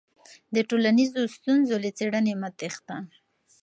[0.55, 2.97] د ټولنیزو ستونزو له څېړنې مه تېښته.